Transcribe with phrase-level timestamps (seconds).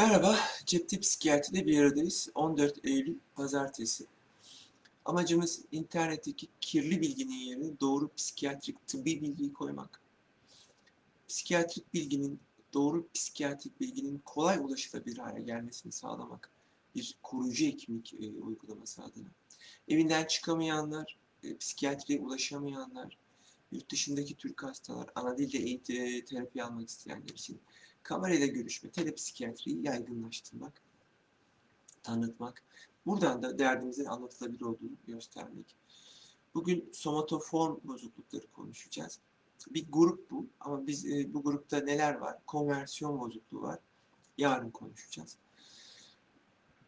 [0.00, 2.28] Merhaba, Cepte Psikiyatri'de bir aradayız.
[2.34, 4.04] 14 Eylül Pazartesi.
[5.04, 10.00] Amacımız internetteki kirli bilginin yerine doğru psikiyatrik tıbbi bilgiyi koymak.
[11.28, 12.40] Psikiyatrik bilginin,
[12.74, 16.50] doğru psikiyatrik bilginin kolay ulaşılabilir hale gelmesini sağlamak.
[16.94, 19.28] Bir koruyucu hekimlik e, uygulaması adına.
[19.88, 23.16] Evinden çıkamayanlar, e, psikiyatriye ulaşamayanlar,
[23.72, 27.60] yurt dışındaki Türk hastalar, ana dilde eğitim, terapi almak isteyenler için
[28.02, 30.72] kamerayla görüşme, telepsikiyatriyi yaygınlaştırmak,
[32.02, 32.62] tanıtmak,
[33.06, 35.76] buradan da derdimizin anlatılabilir olduğunu göstermek.
[36.54, 39.18] Bugün somatoform bozuklukları konuşacağız.
[39.70, 42.38] Bir grup bu ama biz e, bu grupta neler var?
[42.46, 43.78] Konversiyon bozukluğu var.
[44.38, 45.36] Yarın konuşacağız.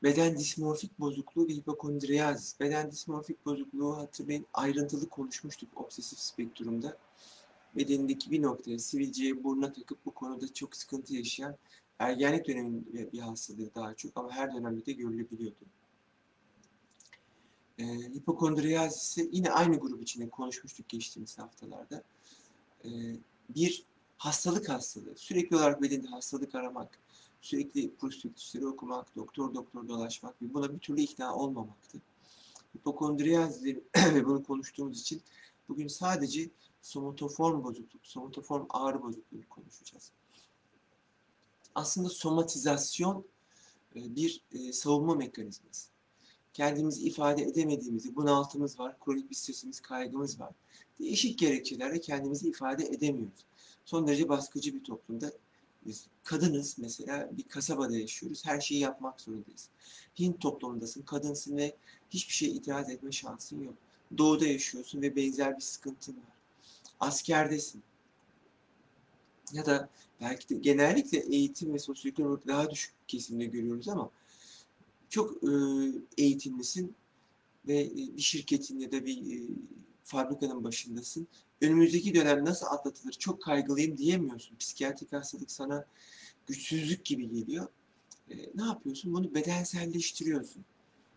[0.03, 2.61] Beden dismorfik bozukluğu ve hipokondriyazis.
[2.61, 6.97] Beden dismorfik bozukluğu hatırlayın ayrıntılı konuşmuştuk obsesif spektrumda
[7.77, 11.57] bedenindeki bir noktaya sivilceye burnuna takıp bu konuda çok sıkıntı yaşayan
[11.99, 15.65] ergenlik döneminde bir hastalığı daha çok ama her dönemde de görülebiliyordu.
[17.79, 22.03] E, hipokondriyaz ise yine aynı grup içinde konuşmuştuk geçtiğimiz haftalarda.
[22.85, 22.91] E,
[23.49, 23.85] bir
[24.17, 25.17] hastalık hastalığı.
[25.17, 26.99] Sürekli olarak bedende hastalık aramak,
[27.41, 31.99] sürekli prospektüsleri okumak, doktor doktor dolaşmak ve buna bir türlü ikna olmamaktı.
[32.77, 33.65] Hipokondriyaz
[33.97, 35.23] ve bunu konuştuğumuz için
[35.69, 36.51] bugün sadece
[36.83, 40.11] somatoform bozukluk, somatoform ağrı bozukluğunu konuşacağız.
[41.75, 43.25] Aslında somatizasyon
[43.97, 45.89] e, bir e, savunma mekanizması.
[46.53, 50.53] Kendimizi ifade edemediğimizi, bunaltımız var, kronik bir stresimiz, kaygımız var.
[50.99, 53.45] Değişik gerekçelerle kendimizi ifade edemiyoruz.
[53.85, 55.33] Son derece baskıcı bir toplumda
[55.87, 58.47] biz kadınız mesela bir kasabada yaşıyoruz.
[58.47, 59.69] Her şeyi yapmak zorundayız.
[60.19, 61.77] Hint toplumundasın, kadınsın ve
[62.11, 63.75] hiçbir şeye itiraz etme şansın yok.
[64.19, 66.42] Doğuda yaşıyorsun ve benzer bir sıkıntın var
[67.03, 67.83] askerdesin.
[69.53, 69.89] Ya da
[70.21, 74.11] belki de genellikle eğitim ve sosyoekonomik olarak daha düşük kesimde görüyoruz ama
[75.09, 75.51] çok e,
[76.19, 76.95] eğitimlisin
[77.67, 79.43] ve e, bir şirketin ya da bir e,
[80.05, 81.27] fabrikanın başındasın.
[81.61, 84.57] Önümüzdeki dönem nasıl atlatılır çok kaygılıyım diyemiyorsun.
[84.57, 85.85] Psikiyatrik hastalık sana
[86.47, 87.67] güçsüzlük gibi geliyor.
[88.31, 89.15] E, ne yapıyorsun?
[89.15, 90.65] Bunu bedenselleştiriyorsun.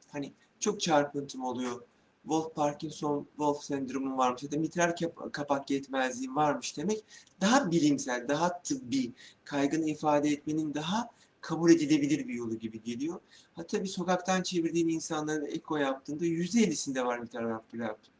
[0.07, 1.81] Hani çok çarpıntım oluyor
[2.25, 4.95] Wolf Parkinson Wolf sendromu varmış ya da mitral
[5.31, 7.03] kapak yetmezliği varmış demek
[7.41, 9.11] daha bilimsel, daha tıbbi,
[9.43, 11.09] kaygını ifade etmenin daha
[11.41, 13.19] kabul edilebilir bir yolu gibi geliyor.
[13.53, 17.59] Hatta bir sokaktan çevirdiğin insanların eko yaptığında %50'sinde var mitral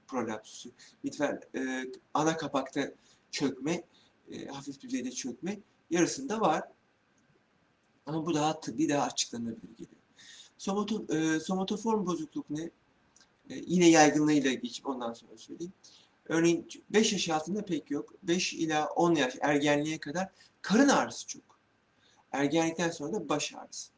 [0.07, 0.69] prolapsusu.
[1.03, 2.91] Mitral e, ana kapakta
[3.31, 3.83] çökme,
[4.31, 6.63] e, hafif düzeyde çökme yarısında var.
[8.05, 10.01] Ama bu daha tıbbi, daha açıklanabilir geliyor.
[10.57, 12.69] Somato, e, somatoform bozukluk ne?
[13.49, 15.73] E, yine yaygınlığıyla geçip ondan sonra söyleyeyim.
[16.25, 18.13] Örneğin 5 yaş altında pek yok.
[18.23, 20.29] 5 ila 10 yaş ergenliğe kadar
[20.61, 21.43] karın ağrısı çok.
[22.31, 23.91] Ergenlikten sonra da baş ağrısı.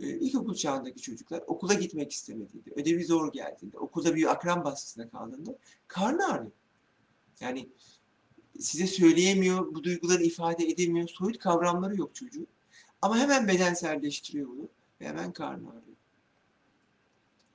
[0.00, 5.58] E, ilkokul çağındaki çocuklar okula gitmek istemediğinde, ödevi zor geldiğinde, okulda bir akran baskısında kaldığında
[5.88, 6.52] karnı ağrıyor.
[7.40, 7.68] Yani
[8.58, 12.46] size söyleyemiyor, bu duyguları ifade edemiyor, soyut kavramları yok çocuğun.
[13.02, 14.68] Ama hemen bedenselleştiriyor bunu
[15.00, 15.96] ve hemen karnı ağrıyor.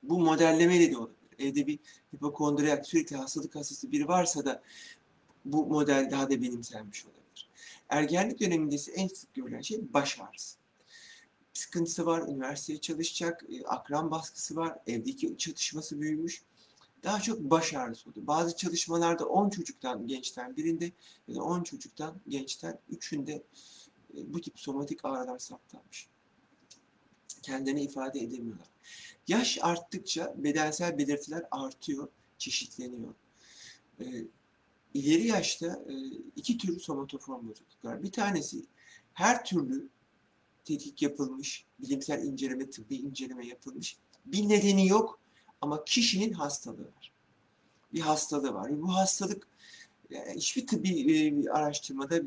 [0.02, 1.78] Bu modellemeyle de olabilir evde bir
[2.14, 4.62] hipokondriyak sürekli hastalık hastası biri varsa da
[5.44, 7.48] bu model daha da benimsenmiş olabilir.
[7.88, 10.56] Ergenlik döneminde ise en sık görülen şey baş ağrısı.
[11.52, 16.42] Sıkıntısı var, üniversiteye çalışacak, e, akran baskısı var, evdeki çatışması büyümüş.
[17.04, 18.26] Daha çok baş ağrısı oluyor.
[18.26, 20.92] Bazı çalışmalarda 10 çocuktan gençten birinde
[21.28, 23.32] ya da 10 çocuktan gençten üçünde
[24.16, 26.08] e, bu tip somatik ağrılar saptanmış.
[27.46, 28.66] Kendini ifade edemiyorlar.
[29.28, 32.08] Yaş arttıkça bedensel belirtiler artıyor,
[32.38, 33.14] çeşitleniyor.
[34.00, 34.04] E,
[34.94, 35.94] ileri yaşta e,
[36.36, 38.02] iki tür somatoform bozukluk var.
[38.02, 38.64] Bir tanesi
[39.14, 39.88] her türlü
[40.64, 43.96] tetkik yapılmış, bilimsel inceleme, tıbbi inceleme yapılmış.
[44.26, 45.18] Bir nedeni yok
[45.60, 47.12] ama kişinin hastalığı var.
[47.92, 48.82] Bir hastalığı var.
[48.82, 49.48] Bu hastalık
[50.10, 52.20] yani hiçbir tıbbi e, araştırmada,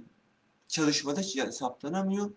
[0.67, 2.31] çalışmada saptanamıyor.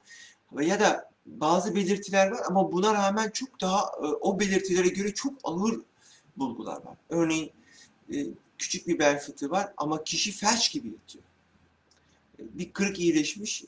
[0.60, 5.34] Ya da bazı belirtiler var ama buna rağmen çok daha e, o belirtilere göre çok
[5.44, 5.80] ağır
[6.36, 6.96] bulgular var.
[7.08, 7.52] Örneğin
[8.14, 8.26] e,
[8.58, 11.24] küçük bir bel fıtığı var ama kişi felç gibi yatıyor.
[12.38, 13.64] E, bir kırık iyileşmiş,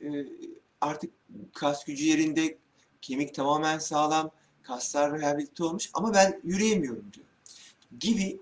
[0.81, 1.11] artık
[1.53, 2.59] kas gücü yerinde,
[3.03, 4.31] kemik tamamen sağlam,
[4.63, 7.27] kaslar rehabilite olmuş ama ben yürüyemiyorum diyor.
[8.01, 8.41] Gibi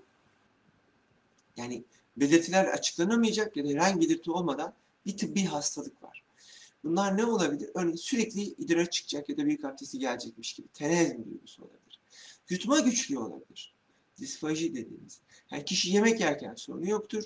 [1.57, 1.83] yani
[2.17, 4.73] belirtiler açıklanamayacak ya da herhangi belirti olmadan
[5.05, 6.22] bir tıbbi hastalık var.
[6.83, 7.69] Bunlar ne olabilir?
[7.73, 11.99] Örneğin sürekli idrar çıkacak ya da büyük abdesti gelecekmiş gibi tenezm duygusu olabilir.
[12.49, 13.73] Yutma güçlüğü olabilir.
[14.19, 15.19] Disfaji dediğimiz.
[15.51, 17.23] Yani kişi yemek yerken sorunu yoktur.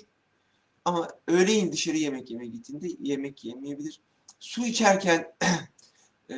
[0.84, 4.00] Ama öğleyin dışarı yemek yeme gittiğinde yemek yemeyebilir.
[4.40, 5.32] Su içerken
[6.30, 6.36] e,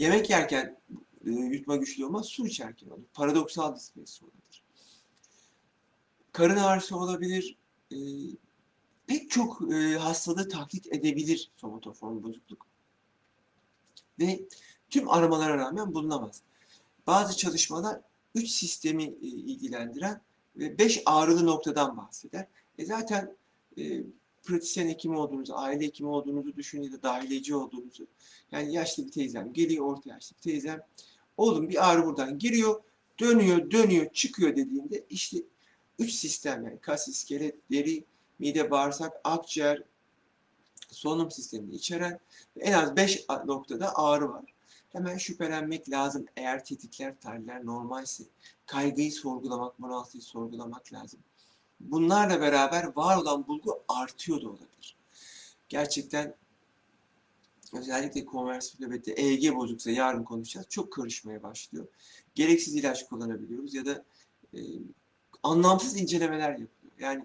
[0.00, 0.76] Yemek yerken
[1.26, 3.04] e, yutma güçlüğü olmaz, su içerken olur.
[3.12, 4.62] Paradoksal displesi olabilir.
[6.32, 7.56] Karın ağrısı olabilir.
[7.92, 7.96] E,
[9.10, 12.66] pek çok e, hastalığı taklit edebilir somatoform bozukluk.
[14.18, 14.40] Ve
[14.90, 16.42] tüm aramalara rağmen bulunamaz.
[17.06, 18.00] Bazı çalışmalar
[18.34, 20.20] üç sistemi e, ilgilendiren
[20.56, 22.46] ve beş ağrılı noktadan bahseder.
[22.78, 23.36] E zaten
[23.78, 24.02] e,
[24.42, 28.06] pratisyen hekim olduğunuzu, aile hekimi olduğunuzu düşünün ya da dahileci olduğunuzu.
[28.52, 30.80] Yani yaşlı bir teyzem geliyor, orta yaşlı bir teyzem.
[31.36, 32.82] Oğlum bir ağrı buradan giriyor,
[33.20, 35.38] dönüyor, dönüyor, çıkıyor dediğinde işte
[35.98, 38.04] üç sistem yani kas, iskelet, deri,
[38.40, 39.82] mide, bağırsak, akciğer,
[40.88, 42.20] solunum sistemini içeren
[42.60, 44.44] en az 5 noktada ağrı var.
[44.92, 48.24] Hemen şüphelenmek lazım eğer tetikler, tahliller normalse.
[48.66, 51.20] Kaygıyı sorgulamak, bunaltıyı sorgulamak lazım.
[51.80, 54.96] Bunlarla beraber var olan bulgu artıyor da olabilir.
[55.68, 56.34] Gerçekten
[57.72, 60.66] özellikle konversif nöbette EEG bozuksa yarın konuşacağız.
[60.68, 61.86] Çok karışmaya başlıyor.
[62.34, 64.04] Gereksiz ilaç kullanabiliyoruz ya da
[64.54, 64.60] e,
[65.42, 66.92] anlamsız incelemeler yapılıyor.
[66.98, 67.24] Yani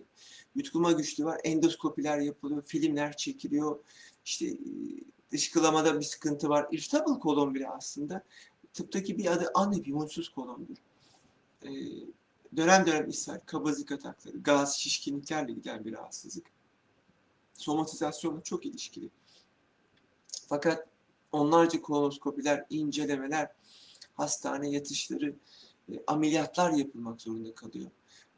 [0.55, 3.79] yutkunma güçlüğü var, endoskopiler yapılıyor, filmler çekiliyor.
[4.25, 4.57] İşte e,
[5.31, 6.67] dışkılamada bir sıkıntı var.
[6.71, 8.23] Irritable kolon bile aslında
[8.73, 10.77] tıptaki bir adı anep imunsuz kolondur.
[11.63, 11.69] E,
[12.57, 16.45] dönem dönem ishal, kabızlık atakları, gaz, şişkinliklerle giden bir rahatsızlık.
[17.53, 19.09] Somatizasyonla çok ilişkili.
[20.47, 20.87] Fakat
[21.31, 23.51] onlarca kolonoskopiler, incelemeler,
[24.13, 25.35] hastane yatışları,
[25.89, 27.91] e, ameliyatlar yapılmak zorunda kalıyor.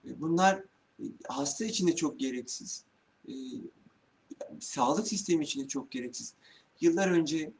[0.06, 0.64] E, bunlar
[1.27, 2.83] hasta için de çok gereksiz.
[3.27, 3.33] E,
[4.59, 6.33] sağlık sistemi için de çok gereksiz.
[6.81, 7.51] Yıllar önce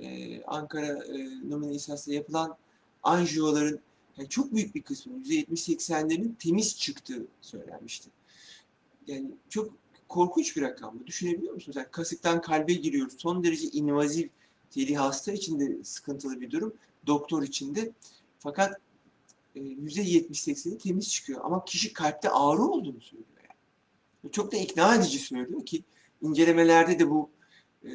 [0.00, 1.76] e, Ankara e, Numune
[2.06, 2.56] yapılan
[3.02, 3.80] anjiyoların
[4.16, 8.10] yani çok büyük bir kısmı %70-80'lerin temiz çıktığı söylenmişti.
[9.06, 9.72] Yani çok
[10.08, 11.06] korkunç bir rakam bu.
[11.06, 11.76] Düşünebiliyor musunuz?
[11.76, 13.14] Yani kasıktan kalbe giriyoruz.
[13.18, 14.30] Son derece invazif,
[14.76, 16.74] deli hasta için de sıkıntılı bir durum.
[17.06, 17.92] Doktor için de.
[18.38, 18.80] Fakat
[19.56, 21.40] %70-80'i temiz çıkıyor.
[21.44, 23.28] Ama kişi kalpte ağrı olduğunu söylüyor.
[24.24, 24.32] Yani.
[24.32, 25.82] Çok da ikna edici söylüyor ki
[26.22, 27.30] incelemelerde de bu
[27.84, 27.90] e,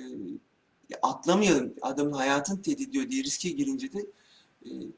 [1.01, 1.73] atlamayalım.
[1.81, 4.05] Adamın hayatını tehdit ediyor diye riske girince de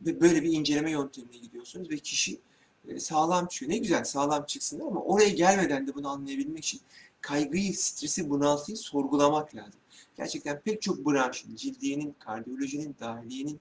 [0.06, 2.40] e, böyle bir inceleme yöntemine gidiyorsunuz ve kişi
[2.88, 3.72] e, sağlam çıkıyor.
[3.72, 6.82] Ne güzel sağlam çıksın ama oraya gelmeden de bunu anlayabilmek için
[7.22, 9.80] kaygıyı, stresi, bunaltıyı sorgulamak lazım.
[10.18, 13.60] Gerçekten pek çok branşın, cildiyenin, kardiyolojinin, dahiliyenin,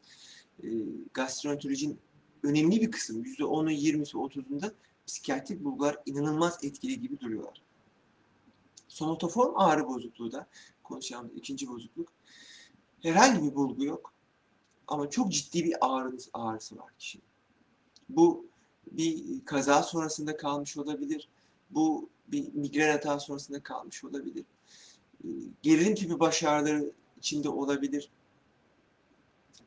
[0.62, 0.68] e,
[1.14, 1.98] gastroenterolojinin
[2.48, 4.72] önemli bir kısmı, %10'u, 20'si, 30'unda
[5.06, 7.62] psikiyatrik bulgular inanılmaz etkili gibi duruyorlar.
[8.88, 10.46] Somatoform ağrı bozukluğu da
[10.82, 12.08] konuşacağımız ikinci bozukluk.
[13.02, 14.12] Herhangi bir bulgu yok
[14.86, 17.24] ama çok ciddi bir ağrınız, ağrısı var kişinin.
[18.08, 18.46] Bu
[18.92, 21.28] bir kaza sonrasında kalmış olabilir.
[21.70, 24.44] Bu bir migren hata sonrasında kalmış olabilir.
[25.62, 28.10] Gerilim tipi baş ağrıları içinde olabilir.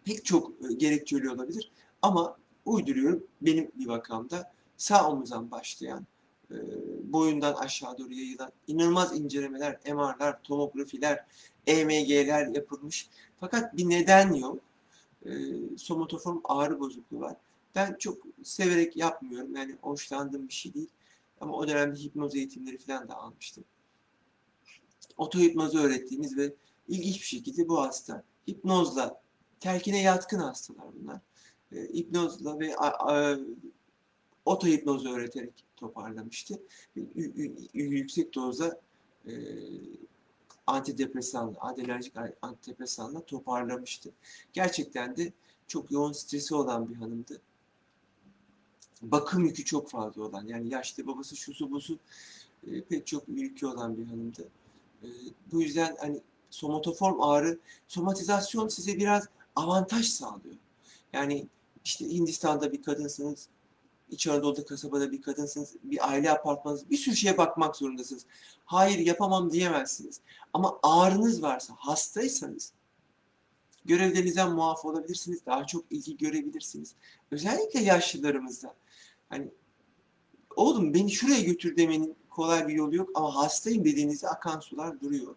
[0.05, 1.71] Pek çok gerekçeli olabilir.
[2.01, 6.05] Ama uyduruyorum benim bir vakamda sağ omuzdan başlayan
[6.51, 6.55] e,
[7.13, 11.25] boyundan aşağı doğru yayılan inanılmaz incelemeler, MR'lar, tomografiler,
[11.67, 13.09] EMG'ler yapılmış.
[13.39, 14.59] Fakat bir neden yok.
[15.25, 15.31] E,
[15.77, 17.35] somatoform ağrı bozukluğu var.
[17.75, 19.55] Ben çok severek yapmıyorum.
[19.55, 20.89] Yani hoşlandığım bir şey değil.
[21.41, 23.63] Ama o dönemde hipnoz eğitimleri falan da almıştım.
[25.17, 26.53] Otohipnozu öğrettiğimiz ve
[26.87, 29.21] ilginç bir şekilde bu hasta hipnozla
[29.59, 31.19] telkine yatkın hastalar bunlar.
[31.71, 32.75] E, hipnozla ve
[34.45, 36.59] otohipnozu öğreterek toparlamıştı.
[37.73, 38.79] Yüksek dozda
[39.27, 39.33] e,
[40.67, 41.75] antidepresanla,
[42.41, 44.11] antidepresanla toparlamıştı.
[44.53, 45.33] Gerçekten de
[45.67, 47.41] çok yoğun stresi olan bir hanımdı.
[49.01, 51.97] Bakım yükü çok fazla olan, yani yaşlı babası şusu busu
[52.67, 54.47] e, pek çok yükü olan bir hanımdı.
[55.03, 55.07] E,
[55.51, 60.55] bu yüzden hani somatoform ağrı, somatizasyon size biraz avantaj sağlıyor.
[61.13, 61.47] Yani
[61.85, 63.47] işte Hindistan'da bir kadınsınız,
[64.09, 68.25] İç Anadolu'da kasabada bir kadınsınız, bir aile apartmanınız, bir sürü şeye bakmak zorundasınız.
[68.65, 70.19] Hayır yapamam diyemezsiniz.
[70.53, 72.73] Ama ağrınız varsa, hastaysanız
[73.85, 75.45] görevlerinizden muaf olabilirsiniz.
[75.45, 76.95] Daha çok ilgi görebilirsiniz.
[77.31, 78.75] Özellikle yaşlılarımızda.
[79.29, 79.47] Hani
[80.55, 85.35] oğlum beni şuraya götür demenin kolay bir yolu yok ama hastayım dediğinizde akan sular duruyor.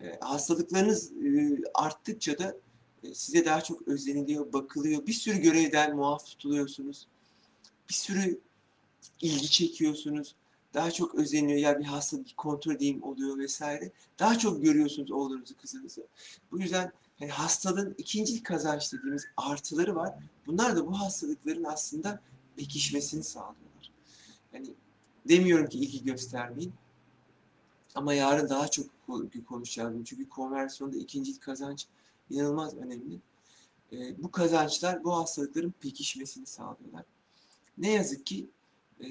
[0.00, 2.56] E, hastalıklarınız e, arttıkça da
[3.14, 5.06] size daha çok özleniliyor, bakılıyor.
[5.06, 7.06] Bir sürü görevden muaf tutuluyorsunuz
[7.92, 8.40] bir sürü
[9.20, 10.34] ilgi çekiyorsunuz.
[10.74, 13.92] Daha çok özeniyor ya bir hasta bir kontrol edeyim oluyor vesaire.
[14.18, 16.06] Daha çok görüyorsunuz oğlunuzu kızınızı.
[16.50, 20.14] Bu yüzden yani hastalığın ikinci kazanç dediğimiz artıları var.
[20.46, 22.20] Bunlar da bu hastalıkların aslında
[22.56, 23.90] pekişmesini sağlıyorlar.
[24.52, 24.74] Yani
[25.28, 26.72] demiyorum ki ilgi göstermeyin.
[27.94, 28.86] Ama yarın daha çok
[29.48, 29.96] konuşacağız.
[30.04, 31.86] Çünkü konversiyonda ikinci kazanç
[32.30, 33.20] inanılmaz önemli.
[33.92, 37.04] e, bu kazançlar bu hastalıkların pekişmesini sağlıyorlar.
[37.78, 38.46] Ne yazık ki
[39.00, 39.06] e,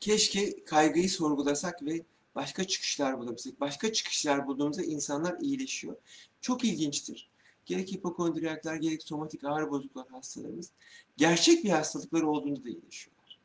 [0.00, 2.02] keşke kaygıyı sorgulasak ve
[2.34, 3.60] başka çıkışlar bulabilsek.
[3.60, 5.96] Başka çıkışlar bulduğumuzda insanlar iyileşiyor.
[6.40, 7.28] Çok ilginçtir.
[7.66, 10.70] Gerek hipokondriyaklar, gerek somatik ağrı bozukluklar hastalarımız
[11.16, 13.38] gerçek bir hastalıkları olduğunda da iyileşiyorlar.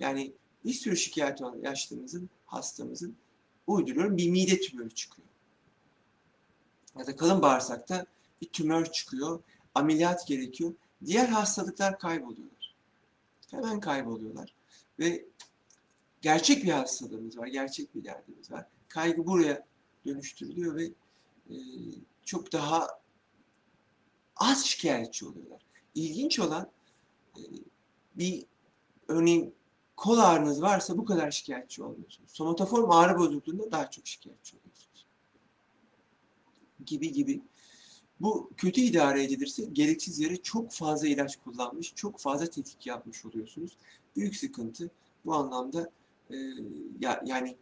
[0.00, 0.32] Yani
[0.64, 3.16] bir sürü şikayet olan yaşlımızın, hastamızın
[3.66, 5.28] uyduruyorum bir mide tümörü çıkıyor.
[6.98, 8.06] Ya da kalın bağırsakta
[8.42, 9.42] bir tümör çıkıyor,
[9.74, 10.74] ameliyat gerekiyor.
[11.04, 12.74] Diğer hastalıklar kayboluyorlar.
[13.50, 14.54] Hemen kayboluyorlar.
[14.98, 15.24] Ve
[16.20, 18.66] gerçek bir hastalığımız var, gerçek bir derdimiz var.
[18.88, 19.66] Kaygı buraya
[20.06, 20.84] dönüştürülüyor ve
[21.50, 21.56] e,
[22.24, 22.88] çok daha
[24.36, 25.60] az şikayetçi oluyorlar.
[25.94, 26.70] İlginç olan
[27.36, 27.42] e,
[28.14, 28.46] bir
[29.08, 29.54] örneğin
[29.96, 32.30] kol ağrınız varsa bu kadar şikayetçi olmuyorsunuz.
[32.30, 34.59] Somatoform ağrı bozukluğunda daha çok şikayetçi oluyorsunuz.
[36.86, 37.42] Gibi gibi.
[38.20, 43.72] Bu kötü idare edilirse gereksiz yere çok fazla ilaç kullanmış, çok fazla tetik yapmış oluyorsunuz.
[44.16, 44.90] Büyük sıkıntı
[45.24, 45.90] bu anlamda
[46.30, 46.36] e,
[47.00, 47.56] ya, yani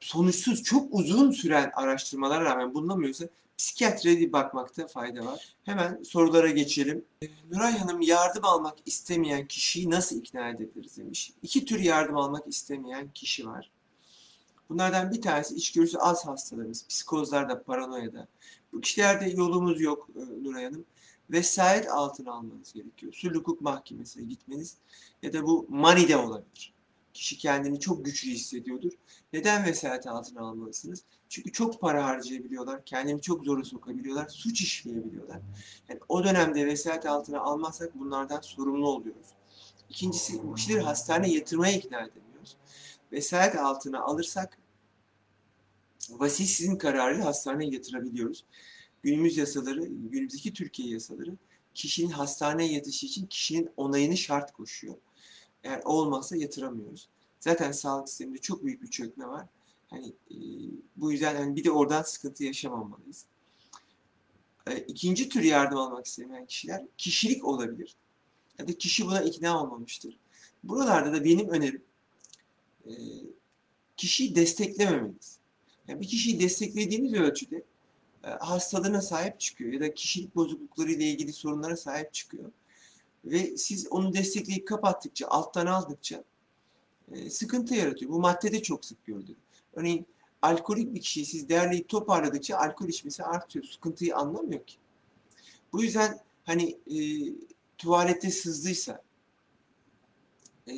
[0.00, 3.28] sonuçsuz çok uzun süren araştırmalara rağmen bulunamıyorsa
[3.58, 5.56] psikiyatriye bakmakta fayda var.
[5.64, 7.04] Hemen sorulara geçelim.
[7.22, 11.32] Ee, Nuray Hanım yardım almak istemeyen kişiyi nasıl ikna edebiliriz demiş.
[11.42, 13.70] İki tür yardım almak istemeyen kişi var.
[14.68, 18.28] Bunlardan bir tanesi içgörüsü az hastalarımız, psikozlarda, paranoyada.
[18.72, 20.84] Bu kişilerde yolumuz yok e, Nuray Hanım.
[21.30, 23.12] Vesayet altına almanız gerekiyor.
[23.12, 24.76] Sulh hukuk mahkemesine gitmeniz
[25.22, 26.72] ya da bu manide olabilir.
[27.14, 28.92] Kişi kendini çok güçlü hissediyordur.
[29.32, 31.04] Neden vesayet altına almalısınız?
[31.28, 35.40] Çünkü çok para harcayabiliyorlar, kendini çok zora sokabiliyorlar, suç işleyebiliyorlar.
[35.88, 39.26] Yani o dönemde vesayet altına almazsak bunlardan sorumlu oluyoruz.
[39.88, 42.31] İkincisi, bu kişileri hastaneye yatırmaya ikna edemiyoruz.
[43.12, 44.58] Vesayet altına alırsak
[46.10, 48.44] vasi sizin kararıyla hastaneye yatırabiliyoruz.
[49.02, 51.36] Günümüz yasaları, günümüzdeki Türkiye yasaları
[51.74, 54.94] kişinin hastaneye yatışı için kişinin onayını şart koşuyor.
[55.64, 57.08] Eğer olmazsa yatıramıyoruz.
[57.40, 59.46] Zaten sağlık sisteminde çok büyük bir çökme var.
[59.90, 60.36] Hani e,
[60.96, 63.24] bu yüzden hani bir de oradan sıkıntı yaşamamalıyız.
[64.66, 67.96] E, ikinci tür yardım almak istemeyen kişiler kişilik olabilir.
[68.58, 70.18] Ya da kişi buna ikna olmamıştır.
[70.64, 71.82] Buralarda da benim önerim
[73.96, 75.38] kişiyi desteklememeniz.
[75.88, 77.62] Yani bir kişiyi desteklediğiniz ölçüde
[78.24, 82.52] e, hastalığına sahip çıkıyor ya da kişilik bozuklukları ile ilgili sorunlara sahip çıkıyor.
[83.24, 86.24] Ve siz onu destekleyip kapattıkça, alttan aldıkça
[87.12, 88.10] e, sıkıntı yaratıyor.
[88.10, 89.36] Bu maddede çok sık gördüm.
[89.74, 90.06] Örneğin
[90.42, 93.64] alkolik bir kişiyi siz değerleyip toparladıkça alkol içmesi artıyor.
[93.64, 94.76] Sıkıntıyı anlamıyor ki.
[95.72, 96.98] Bu yüzden hani e,
[97.78, 99.02] tuvalette sızdıysa,
[100.66, 100.72] e,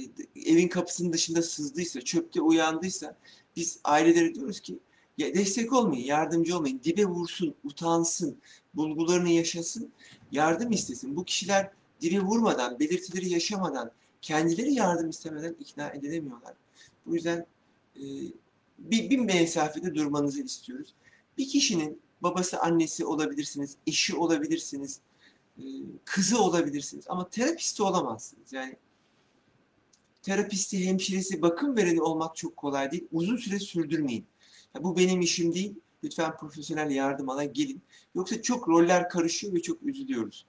[0.47, 3.17] evin kapısının dışında sızdıysa, çöpte uyandıysa
[3.57, 4.79] biz ailelere diyoruz ki
[5.19, 8.39] ya destek olmayın, yardımcı olmayın, dibe vursun, utansın,
[8.75, 9.93] bulgularını yaşasın,
[10.33, 11.17] yardım istesin.
[11.17, 13.91] Bu kişiler dibe vurmadan, belirtileri yaşamadan,
[14.23, 16.55] kendileri yardım istemeden ikna edilemiyorlar.
[17.07, 17.47] Bu yüzden
[17.97, 18.03] e,
[18.79, 20.95] bir, bir mesafede durmanızı istiyoruz.
[21.39, 25.01] Bir kişinin babası, annesi olabilirsiniz, eşi olabilirsiniz,
[25.59, 25.63] e,
[26.05, 28.53] kızı olabilirsiniz ama terapisti olamazsınız.
[28.53, 28.77] Yani
[30.25, 33.05] terapisti, hemşiresi, bakım vereni olmak çok kolay değil.
[33.13, 34.27] Uzun süre sürdürmeyin.
[34.75, 35.75] Ya bu benim işim değil.
[36.05, 37.83] Lütfen profesyonel yardım alın, gelin.
[38.15, 40.47] Yoksa çok roller karışıyor ve çok üzülüyoruz.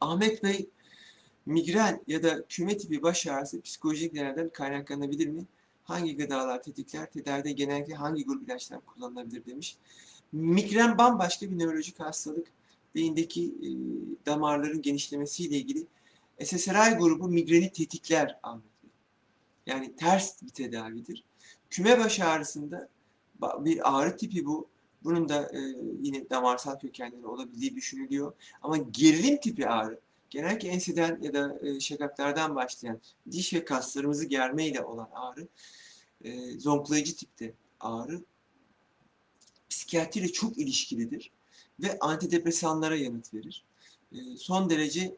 [0.00, 0.68] Ahmet Bey,
[1.46, 5.44] migren ya da küme tipi baş ağrısı psikolojik nedenlerden kaynaklanabilir mi?
[5.84, 7.10] Hangi gıdalar tetikler?
[7.10, 9.76] Tedavide genellikle hangi grup ilaçlar kullanılabilir demiş.
[10.32, 12.46] Migren bambaşka bir nörolojik hastalık.
[12.94, 13.68] Beyindeki e,
[14.26, 15.86] damarların genişlemesiyle ilgili
[16.44, 18.90] SSRI grubu migreni tetikler Ahmet Bey.
[19.66, 21.24] Yani ters bir tedavidir.
[21.70, 22.88] Küme baş ağrısında
[23.42, 24.68] bir ağrı tipi bu.
[25.04, 25.58] Bunun da e,
[26.02, 28.32] yine damarsal kökenleri olabildiği düşünülüyor.
[28.62, 34.84] Ama gerilim tipi ağrı, genellikle enseden ya da e, şakaklardan başlayan diş ve kaslarımızı germeyle
[34.84, 35.48] olan ağrı,
[36.24, 38.20] e, zonklayıcı tipte ağrı,
[39.70, 41.30] psikiyatriyle çok ilişkilidir
[41.80, 43.64] ve antidepresanlara yanıt verir.
[44.12, 45.16] E, son derece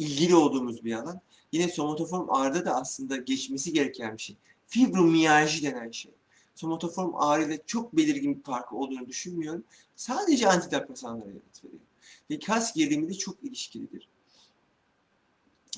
[0.00, 1.20] ilgili olduğumuz bir alan.
[1.52, 4.36] Yine somatoform ağrıda da aslında geçmesi gereken bir şey.
[4.66, 6.12] Fibromiyalji denen şey.
[6.54, 9.64] Somatoform ağrı ile çok belirgin bir farkı olduğunu düşünmüyorum.
[9.96, 11.80] Sadece antidepresanlara yanıt veriyor.
[12.30, 14.08] Ve kas gerilimi de çok ilişkilidir.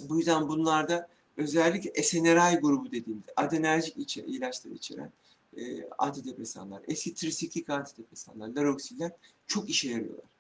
[0.01, 5.13] Bu yüzden bunlarda özellikle SNRI grubu dediğimiz adenerjik içe, ilaçlar içeren
[5.57, 9.13] e, antidepresanlar, eski trisiklik antidepresanlar, laroksiller
[9.47, 10.31] çok işe yarıyorlar.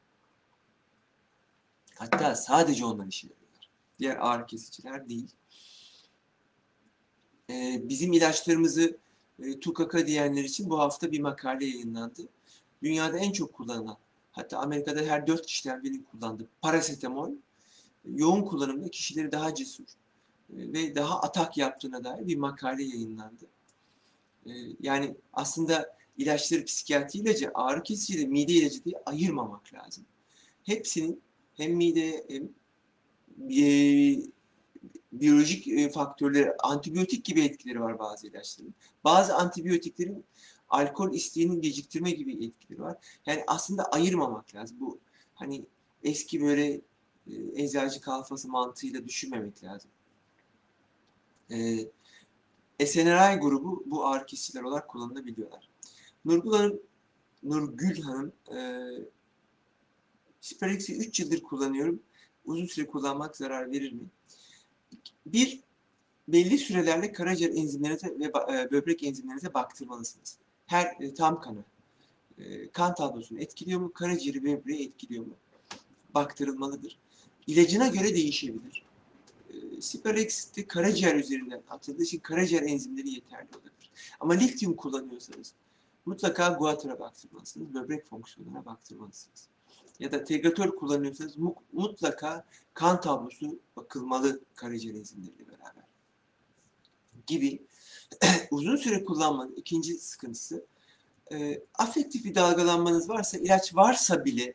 [1.94, 3.41] Hatta sadece onlar işe yarıyorlar.
[4.02, 5.30] Diğer ağrı kesiciler değil.
[7.50, 8.98] E, bizim ilaçlarımızı
[9.42, 12.28] e, tukaka diyenler için bu hafta bir makale yayınlandı.
[12.82, 13.96] dünyada en çok kullanılan,
[14.32, 17.30] hatta Amerika'da her dört kişiden biri kullandığı parasetamol,
[18.04, 23.44] yoğun kullanımda kişileri daha cesur e, ve daha atak yaptığına dair bir makale yayınlandı.
[24.46, 30.04] E, yani aslında ilaçları psikiyatri ilacı, ağrı kesici de mide ilacı diye ayırmamak lazım.
[30.64, 31.22] Hepsinin
[31.54, 32.61] hem mide hem
[33.50, 33.66] e,
[35.12, 38.74] biyolojik e, faktörleri, antibiyotik gibi etkileri var bazı ilaçların.
[39.04, 40.24] Bazı antibiyotiklerin
[40.68, 42.96] alkol isteğinin geciktirme gibi etkileri var.
[43.26, 44.76] Yani aslında ayırmamak lazım.
[44.80, 44.98] Bu
[45.34, 45.64] hani
[46.02, 46.80] eski böyle
[47.26, 49.90] e, eczacı kalfası mantığıyla düşünmemek lazım.
[51.50, 51.78] E,
[52.86, 55.68] SNRI grubu bu ağrı kesiciler olarak kullanılabiliyorlar.
[56.24, 56.80] Nurgül Hanım,
[57.42, 58.88] Nurgül Hanım e,
[60.40, 62.00] Sperex'i 3 yıldır kullanıyorum.
[62.44, 64.04] Uzun süre kullanmak zarar verir mi?
[65.26, 65.60] Bir,
[66.28, 70.38] belli sürelerle karaciğer enzimlerinize ve e, böbrek enzimlerinize baktırmalısınız.
[70.66, 71.64] Her e, tam kanı.
[72.38, 73.92] E, kan tablosunu etkiliyor mu?
[73.92, 75.34] Karaciğeri böbreği etkiliyor mu?
[76.14, 76.98] Baktırılmalıdır.
[77.46, 78.82] İlacına göre değişebilir.
[79.50, 83.92] E, Siperex'te karaciğer üzerinden atıldığı için karaciğer enzimleri yeterli olabilir.
[84.20, 85.52] Ama lityum kullanıyorsanız
[86.06, 87.74] mutlaka guatr'a baktırmalısınız.
[87.74, 89.51] Böbrek fonksiyonuna baktırmalısınız
[90.02, 91.36] ya da tegratör kullanıyorsanız
[91.72, 92.44] mutlaka
[92.74, 95.84] kan tablosu bakılmalı karaciğer enzimleriyle beraber.
[97.26, 97.62] Gibi
[98.50, 100.64] uzun süre kullanmanın ikinci sıkıntısı
[101.32, 104.54] e, afektif bir dalgalanmanız varsa ilaç varsa bile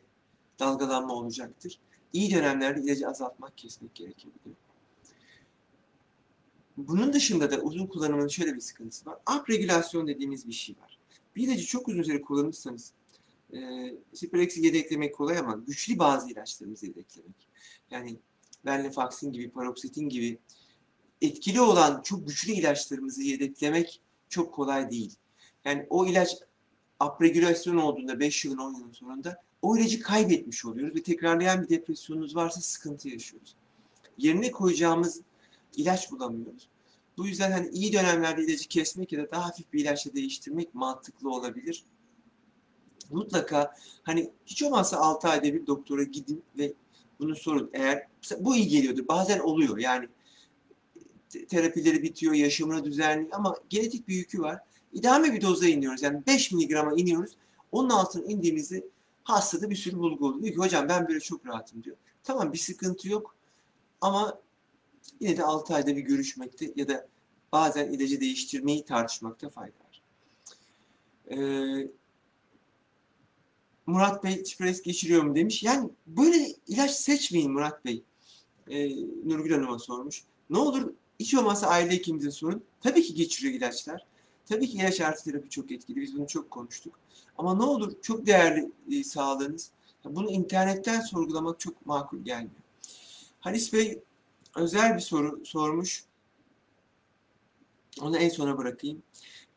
[0.58, 1.78] dalgalanma olacaktır.
[2.12, 4.56] İyi dönemlerde ilacı azaltmak, kesmek gerekebilir.
[6.76, 9.18] Bunun dışında da uzun kullanımın şöyle bir sıkıntısı var.
[9.40, 10.98] Upregülasyon dediğimiz bir şey var.
[11.36, 12.92] Bir ilacı çok uzun süre kullanırsanız
[13.52, 13.58] e,
[14.56, 17.48] yedeklemek kolay ama güçlü bazı ilaçlarımızı yedeklemek.
[17.90, 18.18] Yani
[18.66, 20.38] venlafaxin gibi, paroksitin gibi
[21.22, 25.14] etkili olan çok güçlü ilaçlarımızı yedeklemek çok kolay değil.
[25.64, 26.36] Yani o ilaç
[27.04, 32.36] upregülasyon olduğunda 5 yılın 10 yılın sonunda o ilacı kaybetmiş oluyoruz ve tekrarlayan bir depresyonunuz
[32.36, 33.54] varsa sıkıntı yaşıyoruz.
[34.18, 35.20] Yerine koyacağımız
[35.76, 36.68] ilaç bulamıyoruz.
[37.16, 41.30] Bu yüzden hani iyi dönemlerde ilacı kesmek ya da daha hafif bir ilaçla değiştirmek mantıklı
[41.30, 41.84] olabilir
[43.10, 46.72] mutlaka hani hiç olmazsa 6 ayda bir doktora gidin ve
[47.20, 47.70] bunu sorun.
[47.72, 48.06] Eğer
[48.38, 49.08] bu iyi geliyordur.
[49.08, 50.08] Bazen oluyor yani
[51.48, 54.58] terapileri bitiyor, yaşamını düzenliyor ama genetik bir yükü var.
[54.92, 56.02] İdame bir doza iniyoruz.
[56.02, 57.36] Yani 5 miligrama iniyoruz.
[57.72, 58.84] Onun altına indiğimizde
[59.24, 60.42] hastada bir sürü bulgu oluyor.
[60.42, 61.96] Diyor ki hocam ben böyle çok rahatım diyor.
[62.24, 63.34] Tamam bir sıkıntı yok
[64.00, 64.40] ama
[65.20, 67.08] yine de 6 ayda bir görüşmekte ya da
[67.52, 70.02] bazen ilacı değiştirmeyi tartışmakta fayda var.
[71.30, 71.88] Ee,
[73.88, 75.62] Murat Bey çipres geçiriyor mu demiş.
[75.62, 78.02] Yani böyle ilaç seçmeyin Murat Bey.
[78.70, 78.88] Ee,
[79.24, 80.22] Nurgül Hanım'a sormuş.
[80.50, 82.64] Ne olur hiç olmazsa aile hekimimize sorun.
[82.80, 84.06] Tabii ki geçiriyor ilaçlar.
[84.46, 86.00] Tabii ki ilaç artı terapi çok etkili.
[86.00, 86.98] Biz bunu çok konuştuk.
[87.38, 89.70] Ama ne olur çok değerli e, sağlığınız.
[90.04, 92.62] Bunu internetten sorgulamak çok makul gelmiyor.
[93.40, 93.98] Halis Bey
[94.56, 96.04] özel bir soru sormuş.
[98.00, 99.02] Onu en sona bırakayım.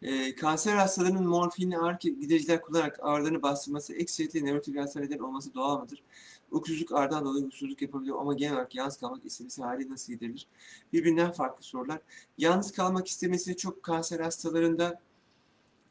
[0.01, 6.03] E, kanser hastalarının morfinli ağrı gidericiler kullanarak ağrılarını bastırması ekseriyetle nörotik neden olması doğal mıdır?
[6.51, 10.47] Uykusuzluk ağrıdan dolayı uykusuzluk yapabiliyor ama genel olarak yalnız kalmak istemesi hali nasıl giderilir?
[10.93, 11.99] Birbirinden farklı sorular.
[12.37, 15.01] Yalnız kalmak istemesi çok kanser hastalarında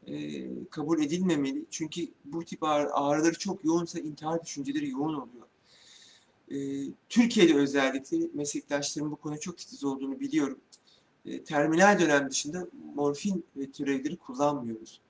[0.06, 1.64] e, kabul edilmemeli.
[1.70, 5.46] Çünkü bu tip ağrı, ağrıları çok yoğunsa intihar düşünceleri yoğun oluyor.
[6.50, 6.56] E,
[7.08, 10.58] Türkiye'de özellikle meslektaşlarım bu konuda çok titiz olduğunu biliyorum.
[11.24, 15.00] E, terminal dönem dışında morfin ve türevleri kullanmıyoruz.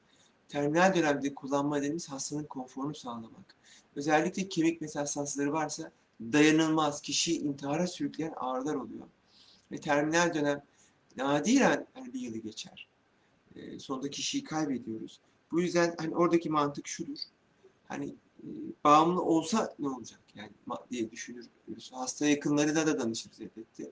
[0.48, 3.56] Terminal dönemde kullanma nedenimiz hastanın konforunu sağlamak.
[3.96, 9.06] Özellikle kemik metastansları varsa dayanılmaz, kişiyi intihara sürükleyen ağrılar oluyor.
[9.72, 10.62] Ve terminal dönem
[11.16, 12.88] nadiren yani bir yılı geçer.
[13.56, 15.20] E, sonunda kişiyi kaybediyoruz.
[15.52, 17.18] Bu yüzden hani oradaki mantık şudur.
[17.88, 18.46] Hani e,
[18.84, 20.50] bağımlı olsa ne olacak yani
[20.90, 21.48] diye düşünürüz.
[21.92, 23.90] Hasta yakınlarına da danışırız elbette.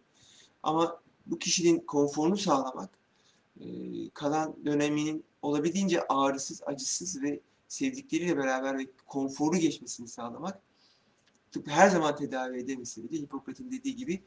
[0.63, 2.91] Ama bu kişinin konforunu sağlamak,
[3.61, 3.67] e,
[4.15, 10.61] kalan döneminin olabildiğince ağrısız, acısız ve sevdikleriyle beraber ve konforu geçmesini sağlamak
[11.53, 14.23] tıpkı her zaman tedavi edemese bile Hipokrat'ın dediği gibi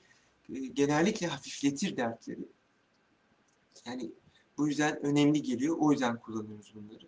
[0.53, 2.45] e, genellikle hafifletir dertleri.
[3.85, 4.11] Yani
[4.57, 5.77] bu yüzden önemli geliyor.
[5.79, 7.07] O yüzden kullanıyoruz bunları.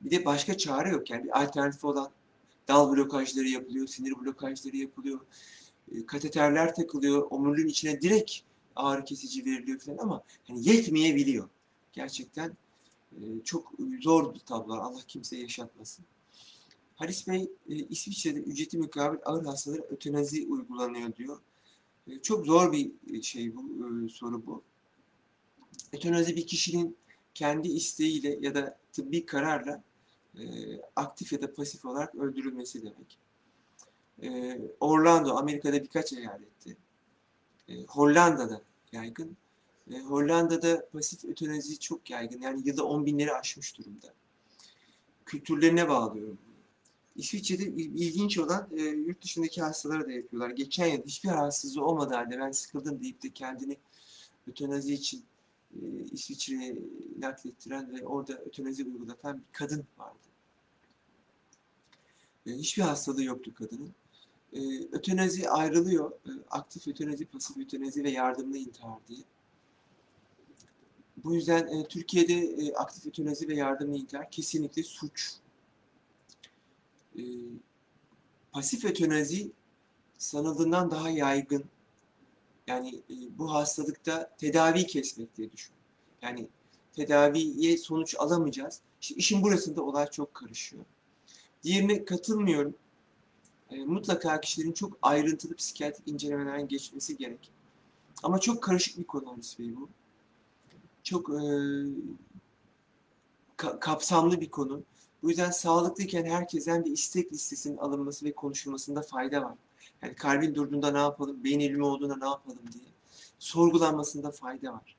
[0.00, 1.10] Bir de başka çare yok.
[1.10, 2.10] Yani bir alternatif olan
[2.68, 5.20] dal blokajları yapılıyor, sinir blokajları yapılıyor,
[5.92, 8.32] e, kateterler takılıyor, omurluğun içine direkt
[8.76, 11.48] ağrı kesici veriliyor falan ama hani yetmeyebiliyor.
[11.92, 12.56] Gerçekten
[13.12, 14.74] e, çok zor bir tablo.
[14.74, 16.04] Allah kimseye yaşatmasın.
[16.94, 21.38] Halis Bey e, İsviçre'de ücreti mukabil ağır hastalara ötenazi uygulanıyor diyor.
[22.06, 24.62] E, çok zor bir e, şey bu e, soru bu.
[25.92, 26.96] Ötenazi bir kişinin
[27.34, 29.82] kendi isteğiyle ya da tıbbi kararla
[30.38, 30.42] e,
[30.96, 33.18] aktif ya da pasif olarak öldürülmesi demek.
[34.22, 36.76] E, Orlando, Amerika'da birkaç eyalette.
[37.72, 39.36] E, Hollanda'da yaygın.
[40.08, 42.40] Hollanda'da pasif ötenazi çok yaygın.
[42.40, 44.14] Yani yılda 10 binleri aşmış durumda.
[45.26, 46.38] Kültürlerine bağlıyorum.
[47.16, 50.50] İsviçre'de il- ilginç olan e, yurt dışındaki hastalara da yapıyorlar.
[50.50, 53.76] Geçen yıl hiçbir rahatsızlığı olmadığı halde ben sıkıldım deyip de kendini
[54.46, 55.24] ötenazi için
[55.74, 55.78] e,
[56.12, 56.78] İsviçre'ye
[57.18, 60.18] naklettiren ve orada ötenazi uygulatan bir kadın vardı.
[62.46, 63.90] E, hiçbir hastalığı yoktu kadının.
[64.52, 64.60] E,
[64.92, 66.10] ötenazi ayrılıyor.
[66.10, 69.22] E, aktif ötenazi, pasif ötenazi ve yardımlı intihar diye.
[71.24, 75.32] Bu yüzden e, Türkiye'de e, aktif ötenazi ve yardımlı intihar kesinlikle suç.
[77.18, 77.22] E,
[78.52, 79.52] pasif ötenazi
[80.18, 81.64] sanıldığından daha yaygın.
[82.66, 85.74] Yani e, bu hastalıkta tedavi kesmek diye düşün.
[86.22, 86.48] Yani
[86.92, 88.80] tedaviye sonuç alamayacağız.
[89.00, 90.84] İşte işin burasında olay çok karışıyor.
[91.62, 92.74] Diğerine katılmıyorum.
[93.72, 97.50] E, mutlaka kişilerin çok ayrıntılı psikiyatrik incelemelerden geçmesi gerek.
[98.22, 99.88] Ama çok karışık bir konu Halis Bey bu.
[101.02, 101.42] Çok e,
[103.58, 104.82] ka- kapsamlı bir konu.
[105.22, 109.54] Bu yüzden sağlıklıyken herkesten bir istek listesinin alınması ve konuşulmasında fayda var.
[110.02, 112.84] Yani kalbin durduğunda ne yapalım, beyin ölümü olduğunda ne yapalım diye
[113.38, 114.96] sorgulanmasında fayda var.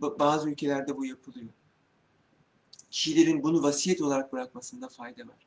[0.00, 1.48] Ba- Bazı ülkelerde bu yapılıyor.
[2.90, 5.46] Kişilerin bunu vasiyet olarak bırakmasında fayda var.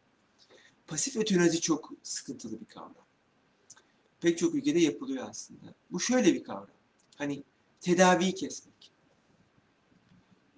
[0.87, 3.05] Pasif ötenazi çok sıkıntılı bir kavram.
[4.21, 5.73] Pek çok ülkede yapılıyor aslında.
[5.91, 6.77] Bu şöyle bir kavram.
[7.15, 7.43] Hani
[7.81, 8.91] tedaviyi kesmek.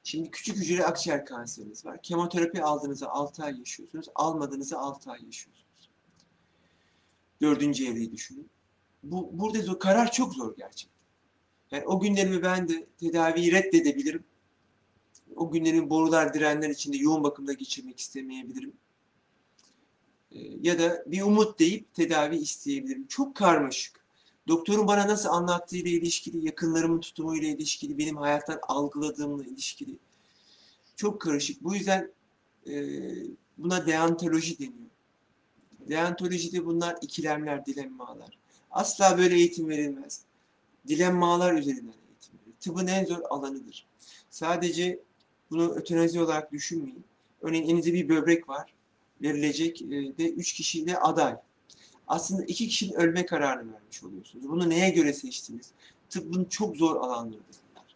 [0.04, 2.02] Şimdi küçük hücre akciğer kanseriniz var.
[2.02, 4.06] Kemoterapi aldığınızda 6 ay yaşıyorsunuz.
[4.16, 5.90] Almadığınızda 6 ay yaşıyorsunuz.
[7.42, 8.50] Dördüncü evreyi düşünün.
[9.04, 11.06] Bu, burada zor, karar çok zor gerçekten.
[11.72, 14.24] Yani o günlerimi ben de tedaviyi reddedebilirim.
[15.36, 18.74] O günlerimi borular, direnler içinde yoğun bakımda geçirmek istemeyebilirim.
[20.32, 23.08] Ee, ya da bir umut deyip tedavi isteyebilirim.
[23.08, 24.00] Çok karmaşık.
[24.48, 29.98] Doktorun bana nasıl anlattığıyla ilişkili, yakınlarımın tutumuyla ilişkili, benim hayattan algıladığımla ilişkili.
[30.96, 31.64] Çok karışık.
[31.64, 32.12] Bu yüzden
[32.68, 32.74] e,
[33.58, 34.90] buna deontoloji deniyor.
[35.90, 38.38] Deontolojide bunlar ikilemler, dilemmalar.
[38.72, 40.22] Asla böyle eğitim verilmez.
[40.88, 42.56] Dilemmalar üzerinden eğitim verilir.
[42.60, 43.86] Tıbbın en zor alanıdır.
[44.30, 45.00] Sadece
[45.52, 47.04] bunu ötenazi olarak düşünmeyin.
[47.42, 48.74] Örneğin elinizde bir böbrek var.
[49.22, 49.88] Verilecek e,
[50.20, 51.36] ve üç kişiyle aday.
[52.08, 54.50] Aslında iki kişinin ölme kararını vermiş oluyorsunuz.
[54.50, 55.72] Bunu neye göre seçtiniz?
[56.10, 57.96] Tıbbın çok zor alanlarıdır bunlar.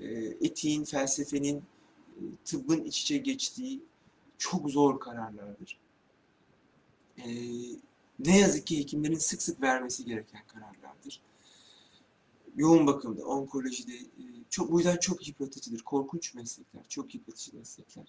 [0.00, 3.80] E, etiğin, felsefenin, e, tıbbın iç içe geçtiği
[4.38, 5.78] çok zor kararlardır.
[8.18, 11.20] Ne yazık ki hekimlerin sık sık vermesi gereken kararlardır.
[12.56, 13.92] Yoğun bakımda, onkolojide
[14.50, 15.82] çok bu yüzden çok yıpratıcıdır.
[15.82, 18.04] Korkunç meslekler, çok yıpratıcı meslekler.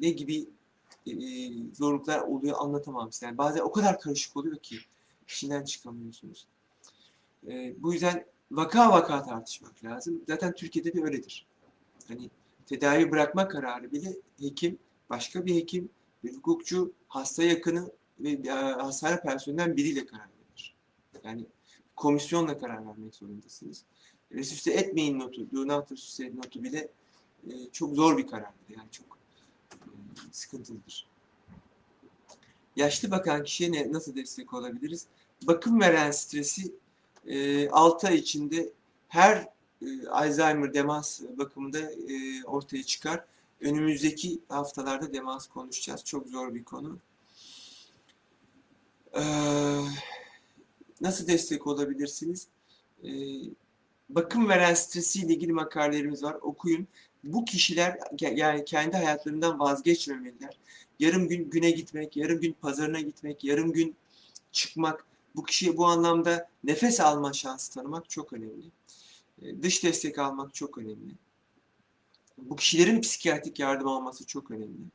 [0.00, 0.48] Ne gibi
[1.06, 1.14] e,
[1.74, 3.26] zorluklar oluyor anlatamam size.
[3.26, 4.76] Yani bazen o kadar karışık oluyor ki
[5.28, 6.46] işinden çıkamıyorsunuz.
[7.48, 10.22] E, bu yüzden vaka vaka tartışmak lazım.
[10.28, 11.46] Zaten Türkiye'de de öyledir.
[12.08, 12.30] Hani
[12.66, 14.78] tedavi bırakma kararı bile hekim,
[15.10, 15.88] başka bir hekim,
[16.24, 17.90] bir hukukçu, hasta yakını
[18.20, 20.74] ve e, hastane personelinden biriyle karar verir.
[21.24, 21.46] Yani
[21.96, 23.84] komisyonla karar vermek zorundasınız.
[24.32, 25.90] Resüsite etmeyin notu, do not
[26.34, 26.88] notu bile
[27.46, 28.68] e, çok zor bir karardır.
[28.68, 29.15] Yani çok
[30.32, 31.06] sıkıntılıdır.
[32.76, 35.06] Yaşlı bakan kişiye ne, nasıl destek olabiliriz?
[35.42, 36.72] Bakım veren stresi
[37.26, 38.72] e, 6 ay içinde
[39.08, 39.48] her
[39.82, 43.24] e, Alzheimer demans bakımında e, ortaya çıkar.
[43.60, 46.04] Önümüzdeki haftalarda demans konuşacağız.
[46.04, 46.98] Çok zor bir konu.
[49.16, 49.80] Ee,
[51.00, 52.48] nasıl destek olabilirsiniz?
[53.04, 53.08] Ee,
[54.08, 56.36] bakım veren stresiyle ilgili makalelerimiz var.
[56.42, 56.88] Okuyun.
[57.32, 60.58] Bu kişiler yani kendi hayatlarından vazgeçmemeliler.
[60.98, 63.96] Yarım gün güne gitmek, yarım gün pazarına gitmek, yarım gün
[64.52, 65.04] çıkmak,
[65.36, 68.66] bu kişiye bu anlamda nefes alma şansı tanımak çok önemli.
[69.62, 71.14] Dış destek almak çok önemli.
[72.38, 74.90] Bu kişilerin psikiyatrik yardım alması çok önemli.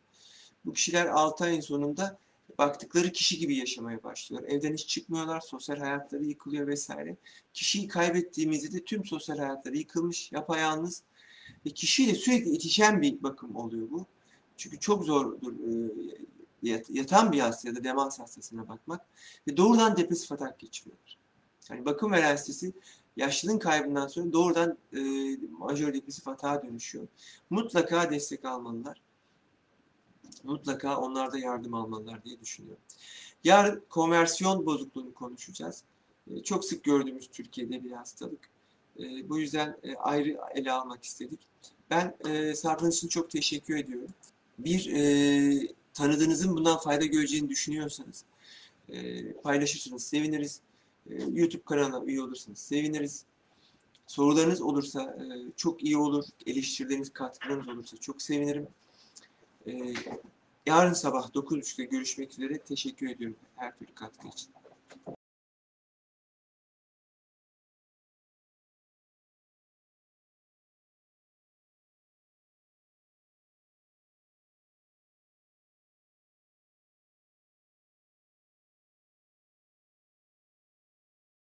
[0.65, 2.17] Bu kişiler 6 ayın sonunda
[2.57, 4.49] baktıkları kişi gibi yaşamaya başlıyorlar.
[4.49, 7.15] Evden hiç çıkmıyorlar, sosyal hayatları yıkılıyor vesaire.
[7.53, 11.03] Kişiyi kaybettiğimizde de tüm sosyal hayatları yıkılmış, yapayalnız
[11.65, 14.05] ve kişiyle sürekli itişen bir bakım oluyor bu.
[14.57, 19.05] Çünkü çok zordur e, yatan bir hasta ya da demans hastasına bakmak
[19.47, 21.17] ve doğrudan depresif atak geçiriyorlar.
[21.69, 22.73] Yani bakım veren sitesi
[23.17, 24.99] yaşlılığın kaybından sonra doğrudan e,
[25.59, 27.07] majör depresif atağa dönüşüyor.
[27.49, 29.01] Mutlaka destek almalılar.
[30.43, 32.83] Mutlaka onlarda yardım almalılar diye düşünüyorum.
[33.43, 35.83] Yarın konversiyon bozukluğunu konuşacağız.
[36.31, 38.49] E, çok sık gördüğümüz Türkiye'de bir hastalık.
[38.99, 41.39] E, bu yüzden e, ayrı ele almak istedik.
[41.89, 44.09] Ben e, sabrınız için çok teşekkür ediyorum.
[44.59, 48.25] bir e, tanıdığınızın bundan fayda göreceğini düşünüyorsanız
[48.89, 50.61] e, paylaşırsanız seviniriz.
[51.09, 53.25] E, YouTube kanalına üye olursanız seviniriz.
[54.07, 55.17] Sorularınız olursa
[55.55, 56.25] çok iyi olur.
[56.45, 58.67] Eleştirileriniz, katkılarınız olursa çok sevinirim.
[60.65, 62.57] Yarın sabah 9.30'da görüşmek üzere.
[62.57, 64.49] Teşekkür ediyorum her türlü katkı için.